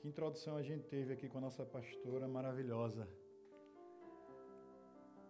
[0.00, 3.06] Que introdução a gente teve aqui com a nossa pastora maravilhosa.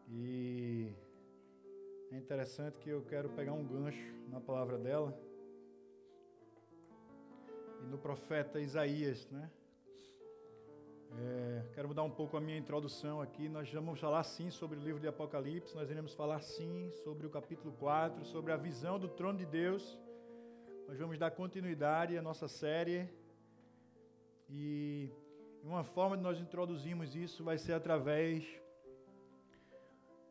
[0.09, 0.93] E
[2.13, 5.13] é interessante que eu quero pegar um gancho na palavra dela
[7.83, 9.51] e no profeta Isaías, né?
[11.19, 13.49] É, quero mudar um pouco a minha introdução aqui.
[13.49, 17.31] Nós vamos falar sim sobre o livro de Apocalipse, nós iremos falar sim sobre o
[17.31, 19.99] capítulo 4, sobre a visão do trono de Deus.
[20.87, 23.19] Nós vamos dar continuidade à nossa série
[24.53, 25.09] e
[25.63, 28.45] uma forma de nós introduzirmos isso vai ser através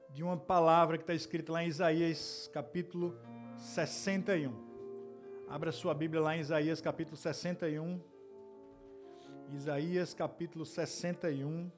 [0.10, 3.18] de uma palavra que está escrita lá em Isaías capítulo
[3.56, 4.52] 61.
[5.48, 8.02] Abra sua Bíblia lá em Isaías capítulo 61.
[9.54, 11.72] Isaías capítulo 61.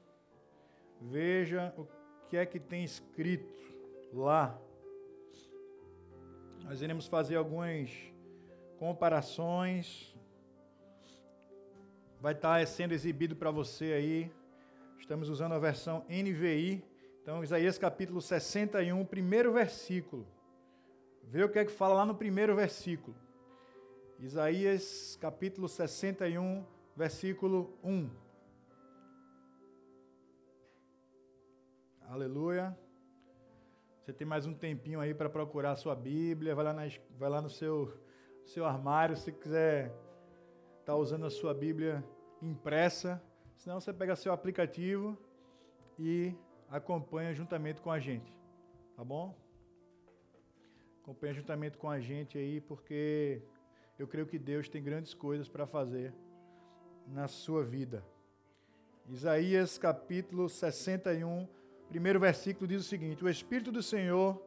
[1.00, 1.86] Veja o
[2.28, 3.52] que é que tem escrito
[4.12, 4.58] lá.
[6.64, 7.90] Nós iremos fazer algumas
[8.78, 10.12] comparações
[12.22, 14.32] vai estar sendo exibido para você aí.
[14.96, 16.84] Estamos usando a versão NVI.
[17.20, 20.24] Então, Isaías capítulo 61, primeiro versículo.
[21.24, 23.16] Vê o que é que fala lá no primeiro versículo.
[24.20, 28.08] Isaías capítulo 61, versículo 1.
[32.02, 32.78] Aleluia.
[33.98, 36.54] Você tem mais um tempinho aí para procurar a sua Bíblia.
[36.54, 36.82] Vai lá, na,
[37.18, 37.92] vai lá no seu,
[38.44, 39.92] seu armário se quiser
[40.82, 42.04] está usando a sua Bíblia
[42.42, 43.22] impressa,
[43.56, 45.16] senão você pega seu aplicativo
[45.96, 46.34] e
[46.68, 48.36] acompanha juntamente com a gente,
[48.96, 49.32] tá bom?
[51.00, 53.40] Acompanha juntamente com a gente aí, porque
[53.96, 56.12] eu creio que Deus tem grandes coisas para fazer
[57.06, 58.04] na sua vida.
[59.08, 61.46] Isaías capítulo 61,
[61.88, 64.44] primeiro versículo diz o seguinte: O Espírito do Senhor,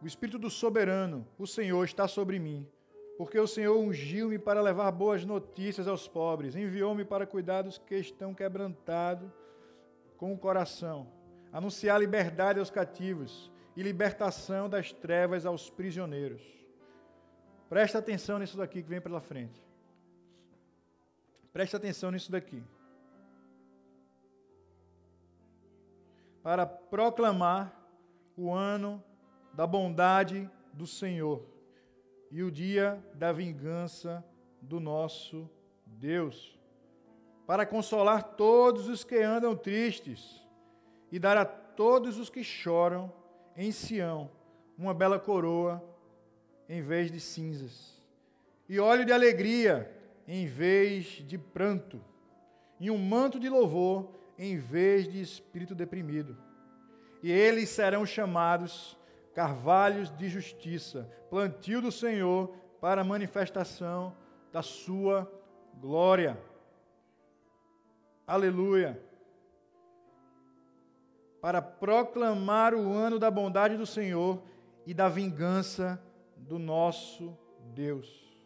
[0.00, 2.66] o Espírito do Soberano, o Senhor está sobre mim
[3.16, 7.96] porque o Senhor ungiu-me para levar boas notícias aos pobres, enviou-me para cuidar dos que
[7.96, 9.30] estão quebrantados
[10.16, 11.06] com o coração,
[11.52, 16.42] anunciar liberdade aos cativos e libertação das trevas aos prisioneiros.
[17.68, 19.62] Presta atenção nisso daqui que vem pela frente.
[21.52, 22.62] Presta atenção nisso daqui.
[26.42, 27.78] Para proclamar
[28.36, 29.02] o ano
[29.52, 31.51] da bondade do Senhor
[32.32, 34.24] e o dia da vingança
[34.62, 35.48] do nosso
[35.84, 36.58] Deus,
[37.46, 40.42] para consolar todos os que andam tristes
[41.10, 43.12] e dar a todos os que choram
[43.54, 44.30] em Sião
[44.78, 45.84] uma bela coroa
[46.66, 48.00] em vez de cinzas,
[48.66, 49.94] e óleo de alegria
[50.26, 52.02] em vez de pranto,
[52.80, 56.36] e um manto de louvor em vez de espírito deprimido.
[57.22, 58.96] E eles serão chamados
[59.34, 64.14] carvalhos de justiça, plantio do Senhor para a manifestação
[64.52, 65.30] da sua
[65.80, 66.38] glória.
[68.26, 69.02] Aleluia.
[71.40, 74.42] Para proclamar o ano da bondade do Senhor
[74.86, 76.00] e da vingança
[76.36, 77.36] do nosso
[77.74, 78.36] Deus,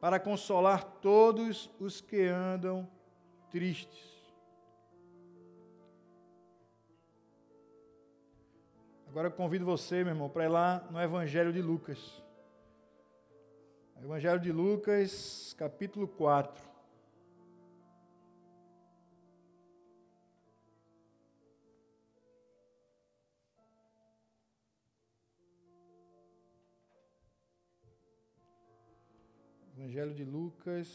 [0.00, 2.88] para consolar todos os que andam
[3.50, 4.13] tristes
[9.14, 12.20] Agora eu convido você, meu irmão, para ir lá no Evangelho de Lucas.
[14.02, 16.68] Evangelho de Lucas, capítulo 4.
[29.78, 30.88] Evangelho de Lucas,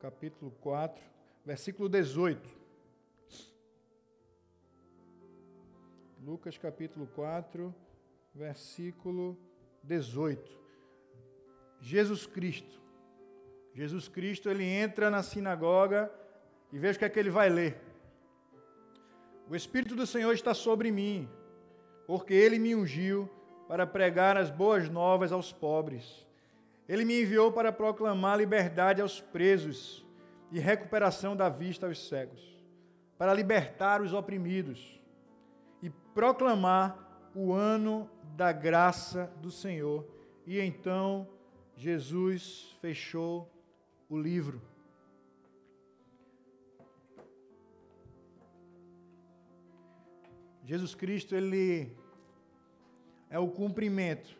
[0.00, 1.04] capítulo 4,
[1.44, 2.57] versículo 18.
[6.20, 7.72] Lucas capítulo 4,
[8.34, 9.38] versículo
[9.84, 10.58] 18.
[11.80, 12.80] Jesus Cristo.
[13.72, 16.10] Jesus Cristo, ele entra na sinagoga
[16.72, 17.80] e veja o que é que ele vai ler.
[19.48, 21.28] O Espírito do Senhor está sobre mim,
[22.06, 23.30] porque ele me ungiu
[23.68, 26.26] para pregar as boas novas aos pobres.
[26.88, 30.04] Ele me enviou para proclamar liberdade aos presos
[30.50, 32.58] e recuperação da vista aos cegos,
[33.16, 34.97] para libertar os oprimidos
[36.18, 40.04] proclamar o ano da graça do Senhor.
[40.44, 41.28] E então
[41.76, 43.48] Jesus fechou
[44.08, 44.60] o livro.
[50.64, 51.96] Jesus Cristo, ele
[53.30, 54.36] é o cumprimento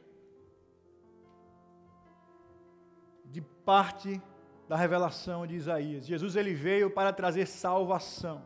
[3.25, 4.21] de parte
[4.69, 6.05] da revelação de Isaías.
[6.05, 8.43] Jesus ele veio para trazer salvação.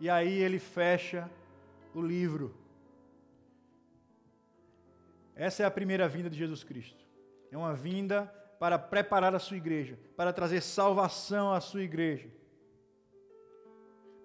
[0.00, 1.30] E aí ele fecha
[1.98, 2.54] o livro.
[5.34, 7.04] Essa é a primeira vinda de Jesus Cristo.
[7.50, 8.26] é uma vinda
[8.58, 12.28] para preparar a sua igreja, para trazer salvação à sua igreja,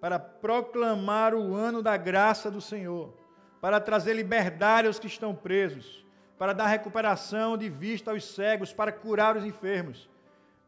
[0.00, 3.14] para proclamar o ano da graça do Senhor,
[3.60, 6.04] para trazer liberdade aos que estão presos,
[6.36, 10.10] para dar recuperação de vista aos cegos, para curar os enfermos.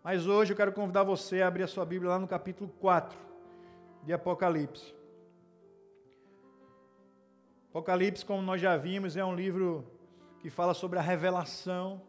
[0.03, 3.19] Mas hoje eu quero convidar você a abrir a sua Bíblia lá no capítulo 4
[4.05, 5.04] de Apocalipse.
[7.75, 9.85] Apocalipse, como nós já vimos, é um livro
[10.39, 12.01] que fala sobre a revelação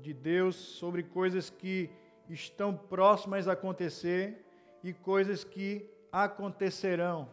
[0.00, 1.90] de Deus, sobre coisas que
[2.26, 4.42] estão próximas a acontecer
[4.82, 7.28] e coisas que acontecerão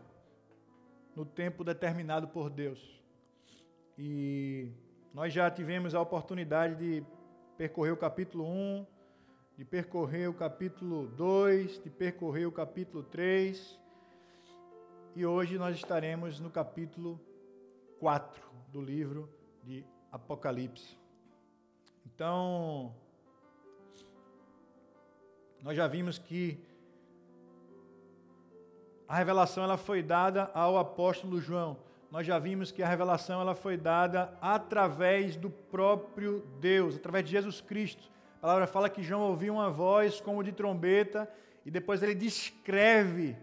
[1.15, 3.01] no tempo determinado por Deus.
[3.98, 4.69] E
[5.13, 7.06] nós já tivemos a oportunidade de
[7.57, 8.86] percorrer o capítulo 1,
[9.57, 13.87] de percorrer o capítulo 2, de percorrer o capítulo 3.
[15.18, 17.19] E hoje nós estaremos no capítulo
[18.00, 18.40] 4
[18.72, 19.28] do livro
[19.64, 20.96] de Apocalipse.
[22.06, 22.94] Então,
[25.64, 26.64] nós já vimos que
[29.08, 31.78] a revelação ela foi dada ao apóstolo João.
[32.12, 37.31] Nós já vimos que a revelação ela foi dada através do próprio Deus, através de
[37.31, 38.08] Jesus Cristo.
[38.38, 41.28] A palavra fala que João ouviu uma voz como de trombeta
[41.66, 43.36] e depois ele descreve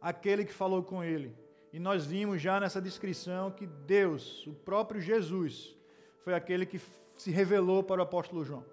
[0.00, 1.34] aquele que falou com ele.
[1.72, 5.76] E nós vimos já nessa descrição que Deus, o próprio Jesus,
[6.24, 6.80] foi aquele que
[7.16, 8.64] se revelou para o apóstolo João.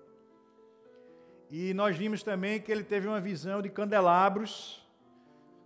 [1.50, 4.85] E nós vimos também que ele teve uma visão de candelabros,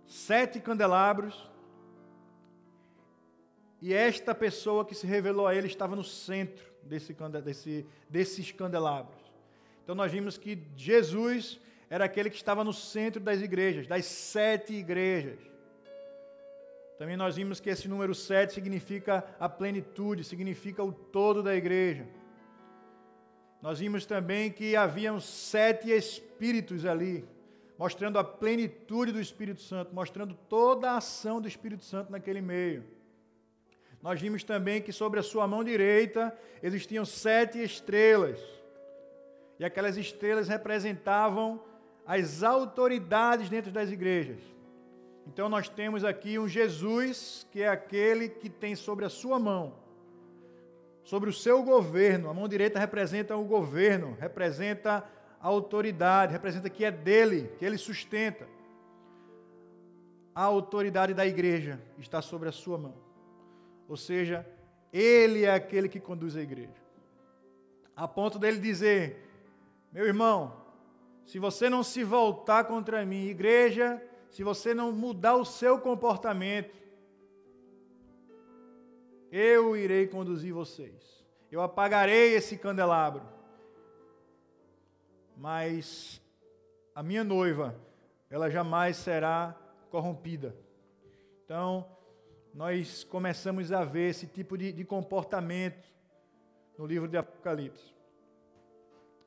[0.06, 1.50] sete candelabros,
[3.80, 7.12] e esta pessoa que se revelou a ele estava no centro desse,
[7.44, 9.20] desse, desses candelabros.
[9.82, 11.58] Então nós vimos que Jesus
[11.90, 15.51] era aquele que estava no centro das igrejas, das sete igrejas.
[17.02, 22.06] Também nós vimos que esse número sete significa a plenitude, significa o todo da igreja.
[23.60, 27.24] Nós vimos também que haviam sete espíritos ali,
[27.76, 32.84] mostrando a plenitude do Espírito Santo, mostrando toda a ação do Espírito Santo naquele meio.
[34.00, 36.32] Nós vimos também que sobre a sua mão direita
[36.62, 38.38] existiam sete estrelas,
[39.58, 41.60] e aquelas estrelas representavam
[42.06, 44.51] as autoridades dentro das igrejas.
[45.26, 49.82] Então nós temos aqui um Jesus, que é aquele que tem sobre a sua mão
[51.04, 52.30] sobre o seu governo.
[52.30, 55.04] A mão direita representa o governo, representa
[55.40, 58.46] a autoridade, representa que é dele, que ele sustenta.
[60.34, 62.94] A autoridade da igreja está sobre a sua mão.
[63.88, 64.46] Ou seja,
[64.92, 66.82] ele é aquele que conduz a igreja.
[67.94, 69.28] A ponto dele dizer:
[69.92, 70.56] Meu irmão,
[71.26, 74.00] se você não se voltar contra mim, igreja,
[74.32, 76.74] se você não mudar o seu comportamento,
[79.30, 81.22] eu irei conduzir vocês.
[81.50, 83.22] Eu apagarei esse candelabro.
[85.36, 86.18] Mas
[86.94, 87.78] a minha noiva,
[88.30, 89.54] ela jamais será
[89.90, 90.56] corrompida.
[91.44, 91.86] Então,
[92.54, 95.86] nós começamos a ver esse tipo de, de comportamento
[96.78, 97.92] no livro de Apocalipse.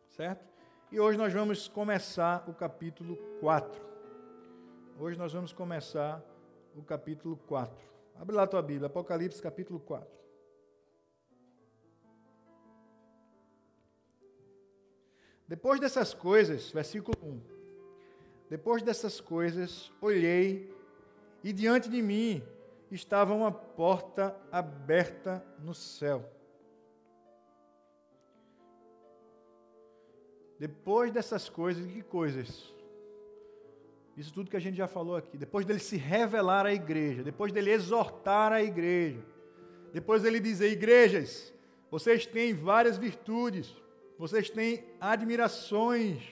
[0.10, 0.44] Certo?
[0.92, 3.95] E hoje nós vamos começar o capítulo 4.
[4.98, 6.24] Hoje nós vamos começar
[6.74, 7.76] o capítulo 4.
[8.16, 10.08] Abre lá a tua Bíblia, Apocalipse capítulo 4.
[15.46, 17.42] Depois dessas coisas, versículo 1.
[18.50, 20.74] Depois dessas coisas, olhei
[21.44, 22.42] e diante de mim
[22.90, 26.24] estava uma porta aberta no céu.
[30.58, 32.75] Depois dessas coisas, que coisas?
[34.18, 35.38] Isso tudo que a gente já falou aqui.
[35.38, 39.20] Depois dele se revelar à igreja, depois dele exortar a igreja,
[39.92, 41.54] depois dele dizer: igrejas,
[41.92, 43.76] vocês têm várias virtudes,
[44.18, 46.24] vocês têm admirações,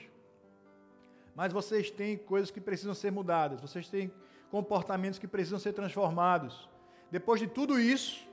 [1.34, 4.10] mas vocês têm coisas que precisam ser mudadas, vocês têm
[4.50, 6.68] comportamentos que precisam ser transformados.
[7.10, 8.26] Depois de tudo isso,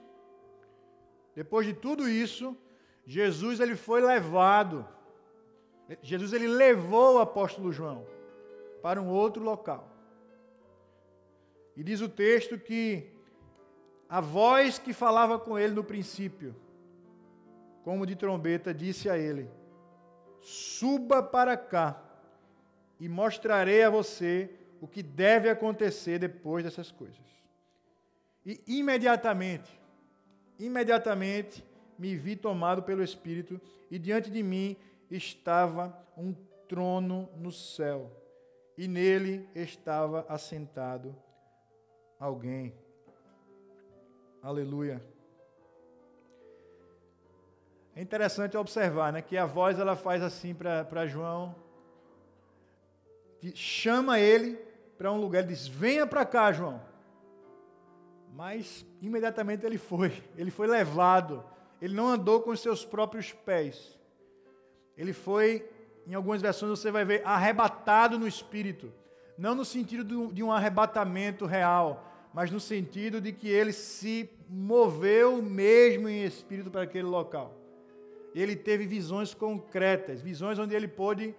[1.35, 2.55] depois de tudo isso,
[3.05, 4.87] Jesus ele foi levado.
[6.01, 8.05] Jesus ele levou o apóstolo João
[8.81, 9.87] para um outro local.
[11.75, 13.09] E diz o texto que
[14.09, 16.55] a voz que falava com ele no princípio,
[17.83, 19.49] como de trombeta, disse a ele:
[20.41, 22.03] Suba para cá
[22.99, 24.49] e mostrarei a você
[24.81, 27.19] o que deve acontecer depois dessas coisas.
[28.45, 29.71] E imediatamente,
[30.59, 31.63] imediatamente
[31.97, 34.75] me vi tomado pelo Espírito e diante de mim
[35.09, 36.33] estava um
[36.67, 38.20] trono no céu
[38.77, 41.15] e nele estava assentado
[42.19, 42.73] alguém.
[44.41, 45.01] Aleluia.
[47.95, 51.55] É interessante observar, né, que a voz ela faz assim para João,
[53.53, 54.55] chama ele
[54.97, 56.81] para um lugar, diz: "Venha para cá, João".
[58.33, 61.43] Mas imediatamente ele foi, ele foi levado.
[61.81, 63.99] Ele não andou com seus próprios pés.
[64.95, 65.67] Ele foi,
[66.07, 68.91] em algumas versões você vai ver, arrebatado no espírito.
[69.37, 75.41] Não no sentido de um arrebatamento real, mas no sentido de que ele se moveu
[75.41, 77.53] mesmo em espírito para aquele local.
[78.33, 81.35] Ele teve visões concretas, visões onde ele pôde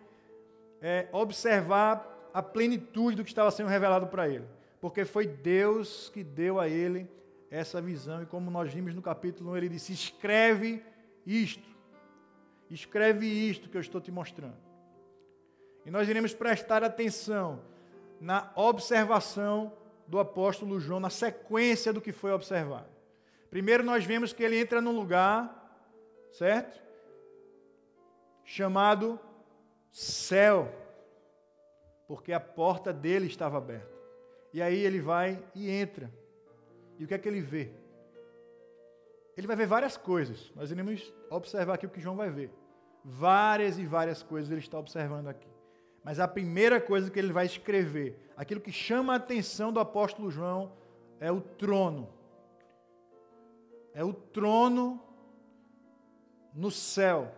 [0.81, 4.45] é, observar a plenitude do que estava sendo revelado para ele
[4.83, 7.09] porque foi Deus que deu a ele
[7.49, 10.83] essa visão, e como nós vimos no capítulo 1, ele disse: escreve
[11.25, 11.69] isto,
[12.75, 14.57] escreve isto que eu estou te mostrando.
[15.85, 17.61] E nós iremos prestar atenção
[18.21, 19.73] na observação
[20.07, 22.89] do apóstolo João, na sequência do que foi observado.
[23.51, 25.87] Primeiro, nós vemos que ele entra num lugar,
[26.31, 26.81] certo?
[28.45, 29.19] Chamado
[29.91, 30.73] céu,
[32.07, 33.93] porque a porta dele estava aberta.
[34.53, 36.13] E aí ele vai e entra.
[36.99, 37.73] E o que é que ele vê?
[39.37, 40.53] Ele vai ver várias coisas.
[40.55, 42.51] Nós iremos observar aqui o que João vai ver.
[43.05, 45.49] Várias e várias coisas ele está observando aqui.
[46.05, 50.31] Mas a primeira coisa que ele vai escrever, aquilo que chama a atenção do apóstolo
[50.31, 50.73] João,
[51.21, 52.09] é o trono.
[53.95, 55.01] É o trono
[56.55, 57.33] no céu.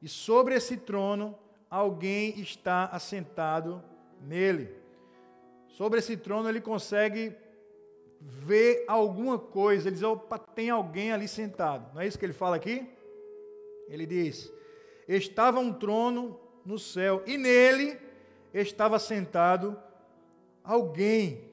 [0.00, 1.36] E sobre esse trono,
[1.70, 3.82] alguém está assentado
[4.20, 4.86] nele
[5.76, 7.36] sobre esse trono ele consegue
[8.18, 9.88] ver alguma coisa.
[9.88, 11.92] Ele diz: opa, tem alguém ali sentado.
[11.94, 12.88] Não é isso que ele fala aqui?
[13.86, 14.50] Ele diz:
[15.06, 17.98] estava um trono no céu e nele
[18.52, 19.78] estava sentado
[20.64, 21.44] alguém.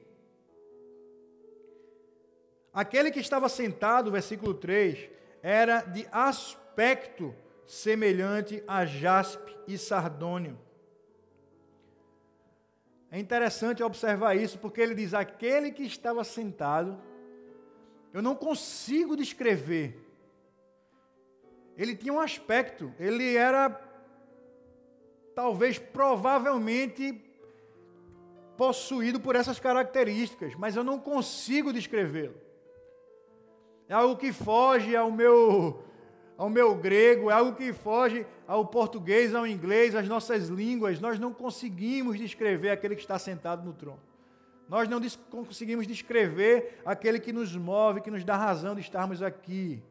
[2.72, 5.08] Aquele que estava sentado, versículo 3,
[5.42, 7.34] era de aspecto
[7.66, 10.58] semelhante a jaspe e sardônio
[13.14, 17.00] é interessante observar isso, porque ele diz: aquele que estava sentado,
[18.12, 20.03] eu não consigo descrever.
[21.76, 23.68] Ele tinha um aspecto, ele era,
[25.34, 27.20] talvez, provavelmente,
[28.56, 32.36] possuído por essas características, mas eu não consigo descrevê-lo.
[33.88, 35.82] É algo que foge ao meu
[36.36, 41.00] ao meu grego, é algo que foge ao português, ao inglês, às nossas línguas.
[41.00, 44.00] Nós não conseguimos descrever aquele que está sentado no trono.
[44.68, 45.00] Nós não
[45.30, 49.82] conseguimos descrever aquele que nos move, que nos dá razão de estarmos aqui.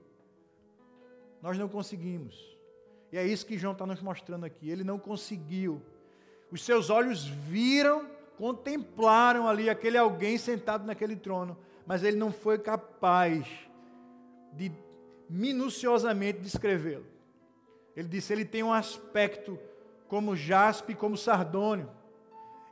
[1.43, 2.57] Nós não conseguimos.
[3.11, 4.69] E é isso que João está nos mostrando aqui.
[4.69, 5.81] Ele não conseguiu.
[6.49, 8.07] Os seus olhos viram,
[8.37, 13.45] contemplaram ali aquele alguém sentado naquele trono, mas ele não foi capaz
[14.53, 14.71] de
[15.29, 17.05] minuciosamente descrevê-lo.
[17.93, 19.59] Ele disse: ele tem um aspecto
[20.07, 21.89] como jaspe, como sardônio.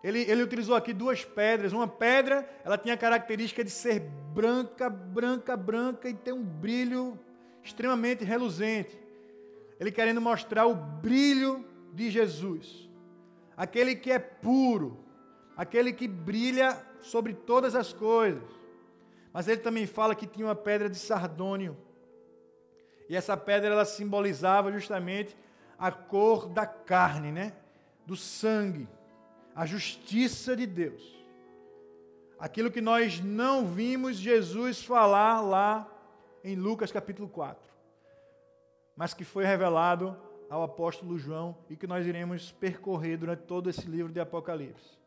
[0.02, 1.74] Ele, ele utilizou aqui duas pedras.
[1.74, 4.00] Uma pedra, ela tinha a característica de ser
[4.34, 7.20] branca, branca, branca e ter um brilho
[7.64, 8.98] extremamente reluzente.
[9.80, 12.90] Ele querendo mostrar o brilho de Jesus.
[13.58, 15.04] Aquele que é puro,
[15.56, 18.44] aquele que brilha sobre todas as coisas.
[19.34, 21.78] Mas ele também fala que tinha uma pedra de sardônio
[23.12, 25.36] e essa pedra ela simbolizava justamente
[25.78, 27.52] a cor da carne, né?
[28.06, 28.88] Do sangue,
[29.54, 31.04] a justiça de Deus.
[32.40, 35.86] Aquilo que nós não vimos Jesus falar lá
[36.44, 37.62] em Lucas capítulo 4,
[38.96, 40.18] mas que foi revelado
[40.50, 45.00] ao apóstolo João e que nós iremos percorrer durante todo esse livro de Apocalipse.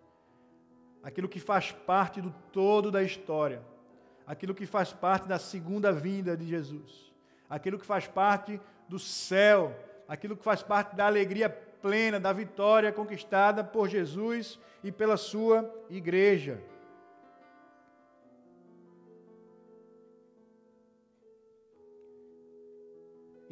[1.03, 3.62] Aquilo que faz parte do todo da história,
[4.26, 7.14] aquilo que faz parte da segunda vinda de Jesus
[7.49, 9.75] aquilo que faz parte do céu,
[10.09, 15.71] aquilo que faz parte da alegria plena, da vitória conquistada por Jesus e pela sua
[15.91, 16.61] igreja.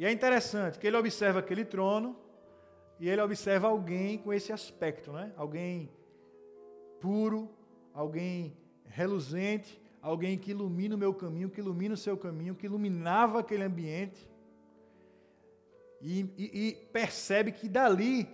[0.03, 2.13] E é interessante que ele observa aquele trono
[2.99, 5.31] e ele observa alguém com esse aspecto, né?
[5.37, 5.89] Alguém
[6.99, 7.49] puro,
[7.93, 13.39] alguém reluzente, alguém que ilumina o meu caminho, que ilumina o seu caminho, que iluminava
[13.39, 14.29] aquele ambiente.
[16.01, 18.27] E, e, e percebe que dali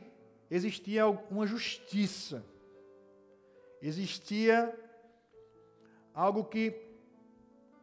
[0.50, 2.44] existia uma justiça,
[3.80, 4.76] existia
[6.16, 6.74] algo que,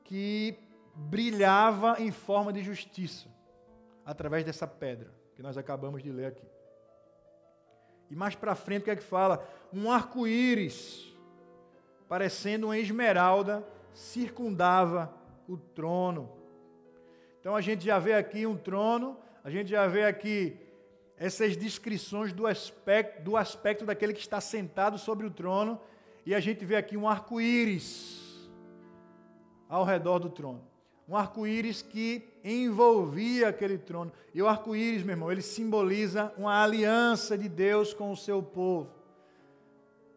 [0.02, 0.58] que
[0.92, 3.35] brilhava em forma de justiça,
[4.06, 6.46] através dessa pedra que nós acabamos de ler aqui.
[8.08, 9.44] E mais para frente, o que é que fala?
[9.72, 11.12] Um arco-íris,
[12.08, 15.12] parecendo uma esmeralda, circundava
[15.48, 16.32] o trono.
[17.40, 20.56] Então a gente já vê aqui um trono, a gente já vê aqui
[21.16, 25.80] essas descrições do aspecto, do aspecto daquele que está sentado sobre o trono,
[26.24, 28.48] e a gente vê aqui um arco-íris
[29.68, 30.75] ao redor do trono.
[31.08, 34.12] Um arco-íris que envolvia aquele trono.
[34.34, 38.90] E o arco-íris, meu irmão, ele simboliza uma aliança de Deus com o seu povo.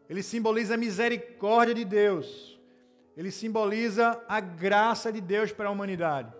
[0.09, 2.59] Ele simboliza a misericórdia de Deus.
[3.15, 6.33] Ele simboliza a graça de Deus para a humanidade.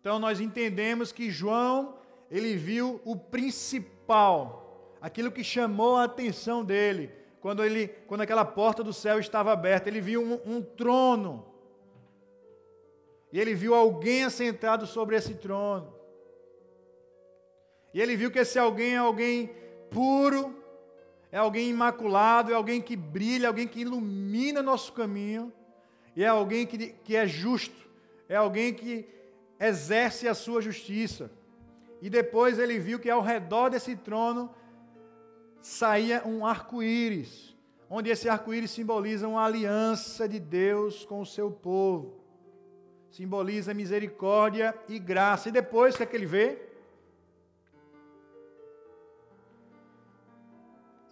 [0.00, 1.94] Então nós entendemos que João,
[2.30, 7.10] ele viu o principal, aquilo que chamou a atenção dele,
[7.40, 11.53] quando, ele, quando aquela porta do céu estava aberta, ele viu um, um trono.
[13.34, 15.92] E ele viu alguém assentado sobre esse trono.
[17.92, 19.50] E ele viu que esse alguém é alguém
[19.90, 20.54] puro,
[21.32, 25.52] é alguém imaculado, é alguém que brilha, alguém que ilumina nosso caminho,
[26.14, 27.90] e é alguém que, que é justo,
[28.28, 29.04] é alguém que
[29.58, 31.28] exerce a sua justiça.
[32.00, 34.48] E depois ele viu que ao redor desse trono
[35.60, 37.56] saía um arco-íris,
[37.90, 42.23] onde esse arco-íris simboliza uma aliança de Deus com o seu povo.
[43.14, 45.48] Simboliza misericórdia e graça.
[45.48, 46.58] E depois o que é que ele vê?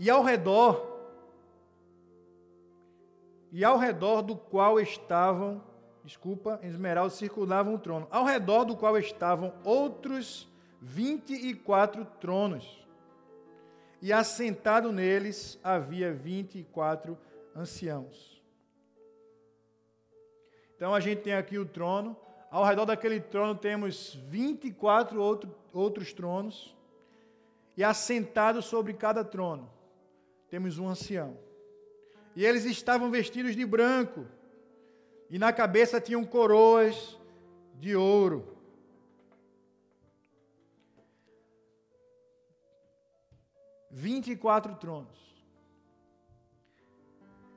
[0.01, 0.85] E ao redor,
[3.53, 5.63] e ao redor do qual estavam
[6.05, 10.49] desculpa, em esmeralda circulavam o trono, ao redor do qual estavam outros
[10.81, 12.85] 24 tronos.
[14.01, 17.17] E assentado neles havia 24
[17.55, 18.32] anciãos.
[20.83, 22.17] Então a gente tem aqui o trono,
[22.51, 26.77] ao redor daquele trono temos 24 outro, outros tronos,
[27.77, 29.71] e assentado sobre cada trono
[30.51, 31.39] temos um ancião.
[32.35, 34.27] E eles estavam vestidos de branco,
[35.31, 37.17] e na cabeça tinham coroas
[37.79, 38.57] de ouro.
[43.89, 45.32] Vinte e quatro tronos.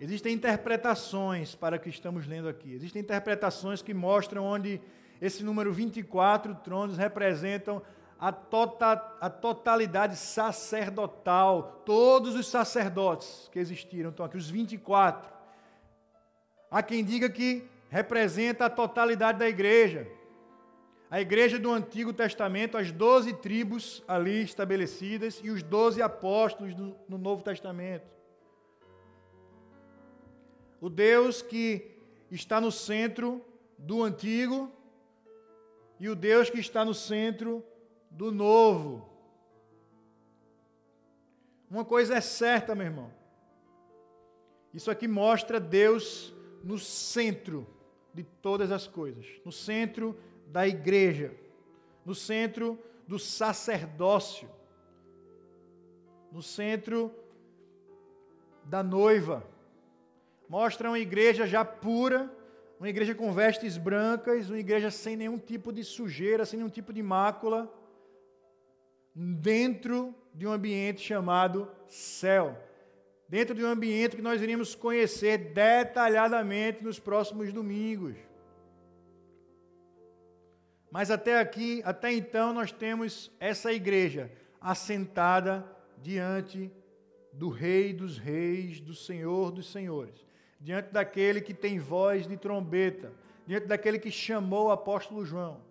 [0.05, 2.71] Existem interpretações para o que estamos lendo aqui.
[2.71, 4.79] Existem interpretações que mostram onde
[5.19, 7.81] esse número 24 tronos representam
[8.19, 11.81] a, tota, a totalidade sacerdotal.
[11.87, 15.27] Todos os sacerdotes que existiram estão aqui, os 24.
[16.69, 20.07] Há quem diga que representa a totalidade da igreja.
[21.09, 27.17] A igreja do Antigo Testamento, as doze tribos ali estabelecidas e os doze apóstolos no
[27.17, 28.14] Novo Testamento.
[30.81, 31.91] O Deus que
[32.31, 33.43] está no centro
[33.77, 34.71] do Antigo
[35.99, 37.63] e o Deus que está no centro
[38.09, 39.09] do Novo.
[41.69, 43.11] Uma coisa é certa, meu irmão.
[44.73, 46.33] Isso aqui mostra Deus
[46.63, 47.65] no centro
[48.13, 51.33] de todas as coisas, no centro da igreja,
[52.05, 54.49] no centro do sacerdócio,
[56.31, 57.13] no centro
[58.63, 59.45] da noiva.
[60.47, 62.31] Mostra uma igreja já pura,
[62.79, 66.93] uma igreja com vestes brancas, uma igreja sem nenhum tipo de sujeira, sem nenhum tipo
[66.93, 67.71] de mácula,
[69.13, 72.58] dentro de um ambiente chamado céu
[73.27, 78.15] dentro de um ambiente que nós iríamos conhecer detalhadamente nos próximos domingos.
[80.91, 84.31] Mas até aqui, até então, nós temos essa igreja
[84.62, 85.65] assentada
[86.01, 86.71] diante
[87.34, 90.25] do Rei dos Reis, do Senhor dos Senhores,
[90.59, 93.11] diante daquele que tem voz de trombeta,
[93.45, 95.61] diante daquele que chamou o apóstolo João,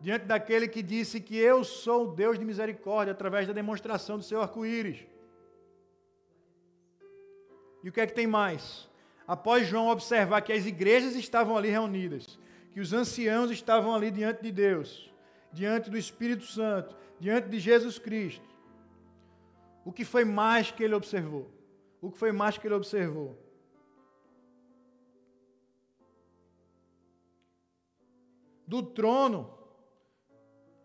[0.00, 4.24] diante daquele que disse que eu sou o Deus de misericórdia através da demonstração do
[4.24, 5.06] seu arco-íris.
[7.82, 8.88] E o que é que tem mais?
[9.26, 12.38] Após João observar que as igrejas estavam ali reunidas,
[12.72, 15.12] que os anciãos estavam ali diante de Deus,
[15.52, 18.44] diante do Espírito Santo, diante de Jesus Cristo,
[19.84, 21.50] o que foi mais que ele observou?
[22.00, 23.38] O que foi mais que ele observou?
[28.66, 29.52] Do trono,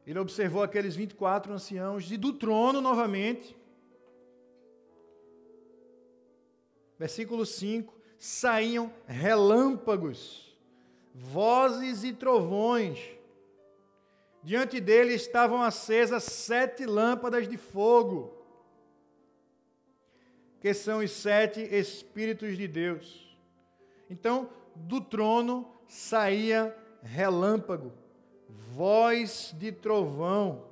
[0.06, 3.56] ele observou aqueles 24 anciãos, e do trono novamente,
[6.98, 10.58] versículo 5: saíam relâmpagos,
[11.14, 13.00] vozes e trovões.
[14.44, 18.38] Diante dele estavam acesas sete lâmpadas de fogo,
[20.60, 23.38] que são os sete Espíritos de Deus.
[24.10, 27.92] Então, do trono saía relâmpago,
[28.74, 30.68] voz de trovão.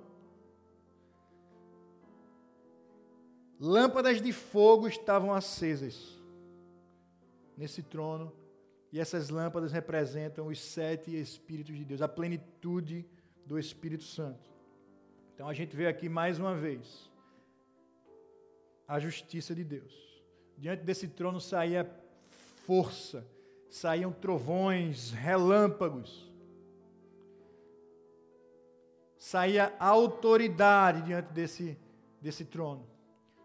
[3.59, 6.17] Lâmpadas de fogo estavam acesas
[7.57, 8.31] nesse trono,
[8.91, 13.05] e essas lâmpadas representam os sete Espíritos de Deus, a plenitude
[13.45, 14.49] do Espírito Santo.
[15.33, 17.09] Então a gente vê aqui mais uma vez
[18.87, 19.93] a justiça de Deus.
[20.57, 21.89] Diante desse trono saía
[22.65, 23.25] força,
[23.77, 26.27] saíam trovões, relâmpagos.
[29.19, 31.77] Saía autoridade diante desse,
[32.19, 32.87] desse trono.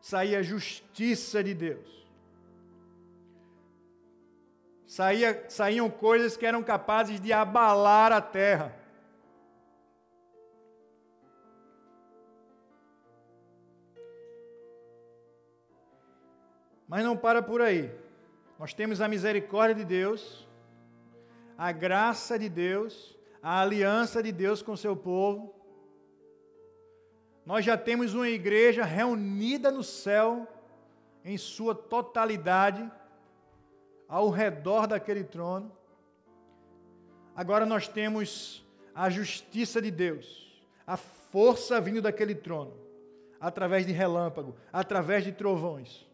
[0.00, 2.08] Saía justiça de Deus.
[4.86, 8.74] Saía, saíam coisas que eram capazes de abalar a terra.
[16.88, 18.01] Mas não para por aí.
[18.62, 20.46] Nós temos a misericórdia de Deus,
[21.58, 25.52] a graça de Deus, a aliança de Deus com o seu povo.
[27.44, 30.46] Nós já temos uma igreja reunida no céu
[31.24, 32.88] em sua totalidade,
[34.06, 35.72] ao redor daquele trono.
[37.34, 42.74] Agora nós temos a justiça de Deus, a força vindo daquele trono,
[43.40, 46.11] através de relâmpago, através de trovões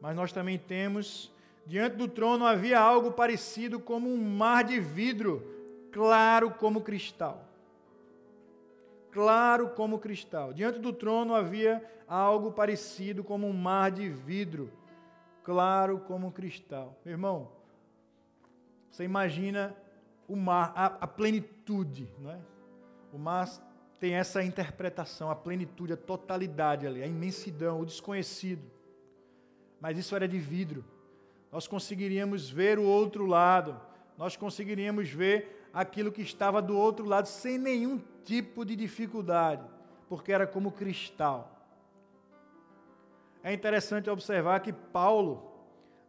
[0.00, 1.30] mas nós também temos,
[1.66, 5.46] diante do trono havia algo parecido como um mar de vidro,
[5.92, 7.46] claro como cristal.
[9.10, 10.52] Claro como cristal.
[10.52, 14.72] Diante do trono havia algo parecido como um mar de vidro,
[15.44, 16.98] claro como cristal.
[17.04, 17.50] Meu irmão,
[18.90, 19.76] você imagina
[20.26, 22.38] o mar, a, a plenitude, não é?
[23.12, 23.48] O mar
[23.98, 28.62] tem essa interpretação, a plenitude, a totalidade ali, a imensidão, o desconhecido
[29.80, 30.84] mas isso era de vidro.
[31.50, 33.80] Nós conseguiríamos ver o outro lado,
[34.16, 39.64] nós conseguiríamos ver aquilo que estava do outro lado sem nenhum tipo de dificuldade,
[40.08, 41.56] porque era como cristal.
[43.42, 45.50] É interessante observar que Paulo,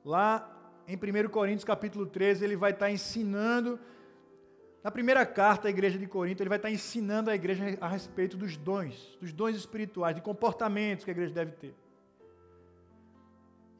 [0.03, 0.49] lá
[0.87, 3.79] em 1 Coríntios capítulo 13, ele vai estar ensinando,
[4.83, 8.35] na primeira carta à igreja de Corinto, ele vai estar ensinando a igreja a respeito
[8.35, 11.75] dos dons, dos dons espirituais, de comportamentos que a igreja deve ter.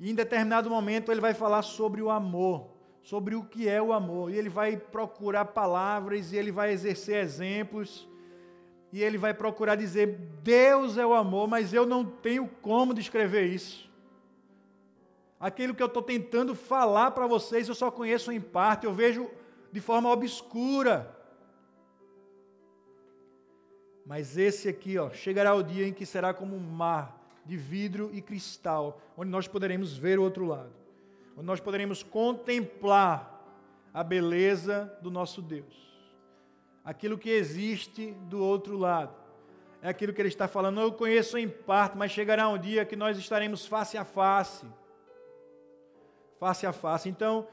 [0.02, 2.72] E em determinado momento ele vai falar sobre o amor,
[3.04, 4.32] sobre o que é o amor.
[4.32, 8.10] E ele vai procurar palavras e ele vai exercer exemplos.
[8.92, 13.46] E ele vai procurar dizer: Deus é o amor, mas eu não tenho como descrever
[13.46, 13.92] isso.
[15.40, 19.30] Aquilo que eu estou tentando falar para vocês, eu só conheço em parte, eu vejo
[19.72, 21.16] de forma obscura.
[24.04, 28.10] Mas esse aqui, ó, chegará o dia em que será como um mar de vidro
[28.13, 30.73] e cristal, onde nós poderemos ver o outro lado,
[31.36, 33.32] onde nós poderemos contemplar
[33.93, 35.91] a beleza do nosso Deus,
[36.84, 39.21] aquilo que existe do outro lado.
[39.82, 40.80] É aquilo que ele está falando.
[40.80, 44.65] Eu conheço em parte, mas chegará um dia que nós estaremos face a face.
[46.39, 47.10] Face a face.
[47.10, 47.47] Então,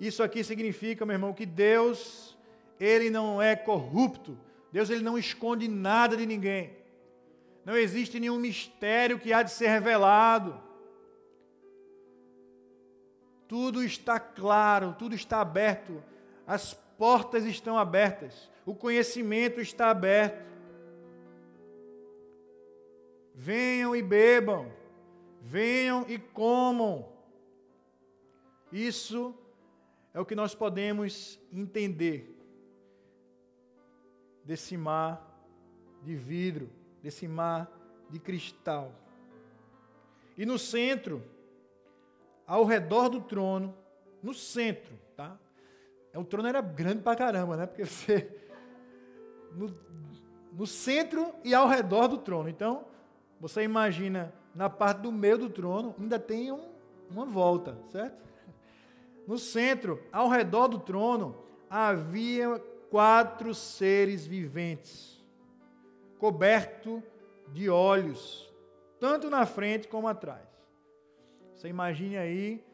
[0.00, 2.36] isso aqui significa, meu irmão, que Deus,
[2.80, 4.36] ele não é corrupto.
[4.72, 6.77] Deus ele não esconde nada de ninguém.
[7.68, 10.58] Não existe nenhum mistério que há de ser revelado.
[13.46, 16.02] Tudo está claro, tudo está aberto.
[16.46, 18.50] As portas estão abertas.
[18.64, 20.42] O conhecimento está aberto.
[23.34, 24.72] Venham e bebam.
[25.42, 27.06] Venham e comam.
[28.72, 29.34] Isso
[30.14, 32.34] é o que nós podemos entender
[34.42, 35.22] desse mar
[36.02, 37.70] de vidro desse mar
[38.10, 38.92] de cristal.
[40.36, 41.22] E no centro,
[42.46, 43.74] ao redor do trono,
[44.22, 45.38] no centro, tá?
[46.14, 47.66] O trono era grande pra caramba, né?
[47.66, 48.34] Porque você.
[49.54, 49.74] No,
[50.52, 52.48] no centro e ao redor do trono.
[52.48, 52.84] Então,
[53.40, 56.68] você imagina, na parte do meio do trono, ainda tem um,
[57.10, 58.26] uma volta, certo?
[59.26, 61.36] No centro, ao redor do trono,
[61.68, 62.58] havia
[62.90, 65.17] quatro seres viventes
[66.18, 67.02] coberto
[67.52, 68.52] de olhos,
[68.98, 70.46] tanto na frente como atrás.
[71.54, 72.64] Você imagine aí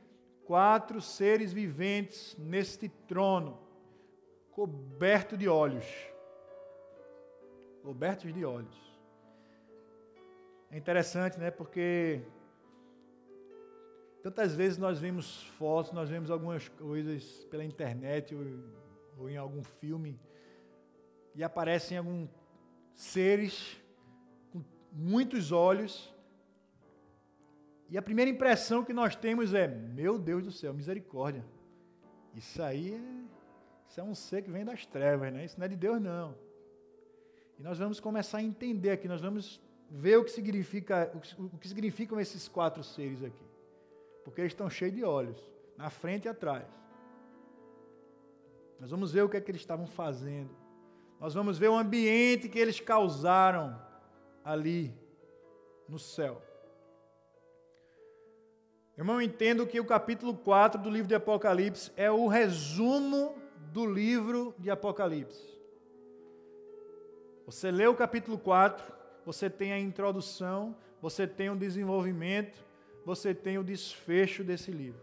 [0.44, 3.58] quatro seres viventes neste trono,
[4.50, 5.86] coberto de olhos.
[7.82, 8.94] Cobertos de olhos.
[10.70, 11.50] É interessante, né?
[11.50, 12.22] Porque
[14.22, 18.42] tantas vezes nós vemos fotos, nós vemos algumas coisas pela internet ou,
[19.18, 20.18] ou em algum filme
[21.34, 22.26] e aparecem algum
[22.94, 23.76] seres
[24.52, 26.12] com muitos olhos.
[27.90, 31.44] E a primeira impressão que nós temos é: meu Deus do céu, misericórdia.
[32.34, 33.24] Isso aí é,
[33.88, 35.44] isso é um ser que vem das trevas, né?
[35.44, 36.34] Isso não é de Deus, não.
[37.58, 41.68] E nós vamos começar a entender aqui, nós vamos ver o que, significa, o que
[41.68, 43.44] significam esses quatro seres aqui.
[44.24, 45.38] Porque eles estão cheios de olhos,
[45.76, 46.66] na frente e atrás.
[48.80, 50.63] Nós vamos ver o que é que eles estavam fazendo
[51.24, 53.80] nós vamos ver o ambiente que eles causaram
[54.44, 54.94] ali
[55.88, 56.42] no céu.
[58.94, 63.38] Irmão, eu entendo que o capítulo 4 do livro de Apocalipse é o resumo
[63.72, 65.42] do livro de Apocalipse.
[67.46, 68.84] Você lê o capítulo 4,
[69.24, 72.62] você tem a introdução, você tem o desenvolvimento,
[73.02, 75.00] você tem o desfecho desse livro.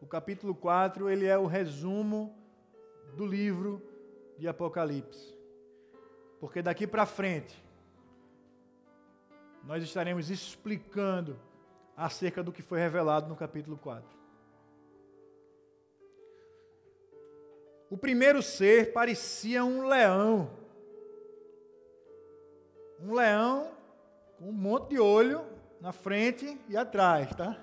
[0.00, 2.34] O capítulo 4, ele é o resumo
[3.14, 3.95] do livro
[4.38, 5.36] de Apocalipse.
[6.40, 7.56] Porque daqui para frente,
[9.64, 11.38] nós estaremos explicando
[11.96, 14.16] acerca do que foi revelado no capítulo 4.
[17.88, 20.50] O primeiro ser parecia um leão.
[23.00, 23.72] Um leão
[24.38, 25.44] com um monte de olho
[25.80, 27.56] na frente e atrás, tá?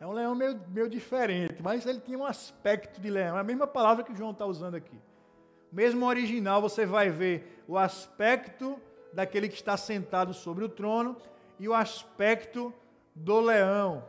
[0.00, 3.36] É um leão meio, meio diferente, mas ele tinha um aspecto de leão.
[3.36, 4.98] É a mesma palavra que João está usando aqui.
[5.72, 8.78] Mesmo original, você vai ver o aspecto
[9.10, 11.16] daquele que está sentado sobre o trono
[11.58, 12.74] e o aspecto
[13.14, 14.04] do leão.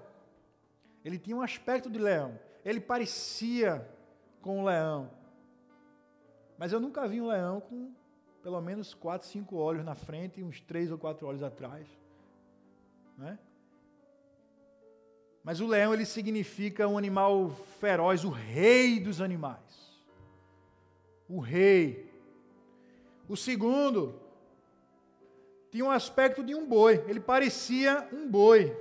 [1.06, 2.38] Ele tinha um aspecto de leão.
[2.66, 3.88] Ele parecia
[4.42, 5.10] com um leão.
[6.58, 7.92] Mas eu nunca vi um leão com
[8.42, 11.88] pelo menos quatro, cinco olhos na frente e uns três ou quatro olhos atrás.
[13.18, 13.40] Né?
[15.42, 19.83] Mas o leão ele significa um animal feroz, o rei dos animais.
[21.28, 22.12] O rei.
[23.28, 24.20] O segundo
[25.72, 28.78] tinha um aspecto de um boi, ele parecia um boi.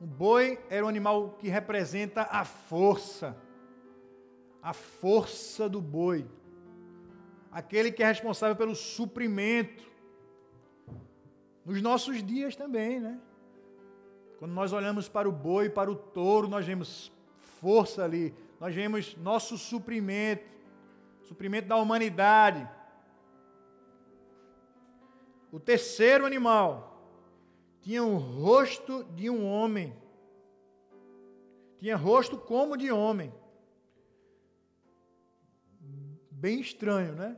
[0.00, 3.36] Um boi era um animal que representa a força,
[4.62, 6.24] a força do boi,
[7.50, 9.82] aquele que é responsável pelo suprimento.
[11.64, 13.18] Nos nossos dias também, né?
[14.38, 17.10] Quando nós olhamos para o boi, para o touro, nós vemos
[17.60, 20.44] força ali, nós vemos nosso suprimento,
[21.28, 22.68] suprimento da humanidade.
[25.52, 26.88] O terceiro animal
[27.80, 29.94] tinha o rosto de um homem.
[31.78, 33.32] Tinha rosto como de homem.
[36.30, 37.36] Bem estranho, né?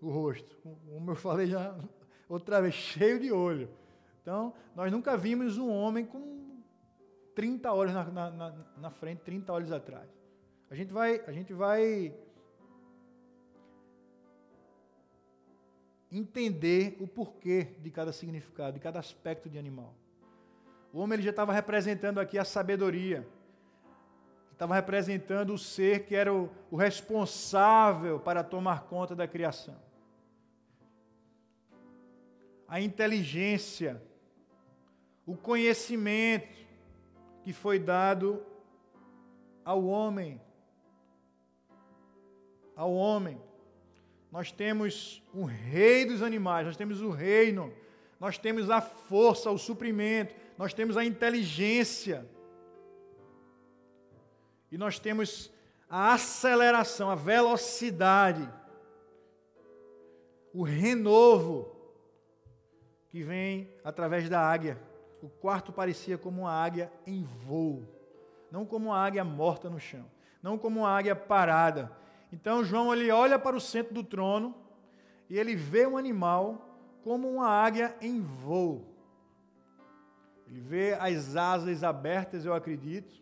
[0.00, 0.56] O rosto.
[0.62, 1.76] Como eu falei já
[2.28, 3.68] outra vez, cheio de olho.
[4.22, 6.62] Então, nós nunca vimos um homem com
[7.34, 10.08] 30 olhos na, na, na frente, 30 olhos atrás.
[10.70, 12.12] A gente vai, a gente vai
[16.10, 19.94] entender o porquê de cada significado, de cada aspecto de animal.
[20.92, 23.26] O homem ele já estava representando aqui a sabedoria,
[24.52, 29.76] estava representando o ser que era o, o responsável para tomar conta da criação.
[32.66, 34.02] A inteligência,
[35.26, 36.56] o conhecimento
[37.42, 38.42] que foi dado
[39.64, 40.40] ao homem.
[42.74, 43.40] Ao homem.
[44.36, 47.72] Nós temos o rei dos animais, nós temos o reino,
[48.20, 52.28] nós temos a força, o suprimento, nós temos a inteligência.
[54.70, 55.50] E nós temos
[55.88, 58.46] a aceleração, a velocidade,
[60.52, 61.74] o renovo
[63.08, 64.78] que vem através da águia.
[65.22, 67.88] O quarto parecia como uma águia em voo,
[68.50, 70.04] não como uma águia morta no chão,
[70.42, 71.90] não como uma águia parada,
[72.36, 74.54] então João ele olha para o centro do trono
[75.30, 76.68] e ele vê um animal
[77.02, 78.84] como uma águia em voo.
[80.46, 83.14] Ele vê as asas abertas, eu acredito.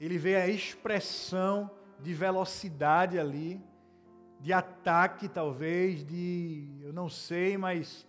[0.00, 3.60] Ele vê a expressão de velocidade ali,
[4.38, 8.06] de ataque talvez, de eu não sei, mas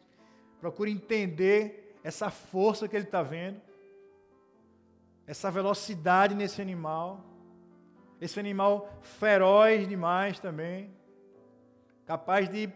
[0.60, 3.60] procure entender essa força que ele está vendo,
[5.26, 7.33] essa velocidade nesse animal.
[8.24, 10.96] Esse animal feroz demais também,
[12.06, 12.72] capaz de